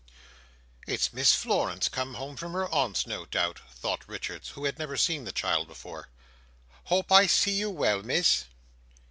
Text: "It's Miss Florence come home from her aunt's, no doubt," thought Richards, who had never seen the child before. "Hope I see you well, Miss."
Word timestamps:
"It's 0.87 1.13
Miss 1.13 1.35
Florence 1.35 1.87
come 1.87 2.15
home 2.15 2.35
from 2.35 2.53
her 2.53 2.67
aunt's, 2.73 3.05
no 3.05 3.23
doubt," 3.23 3.61
thought 3.75 4.03
Richards, 4.09 4.49
who 4.49 4.65
had 4.65 4.79
never 4.79 4.97
seen 4.97 5.25
the 5.25 5.31
child 5.31 5.67
before. 5.67 6.09
"Hope 6.85 7.11
I 7.11 7.27
see 7.27 7.51
you 7.51 7.69
well, 7.69 8.01
Miss." 8.01 8.45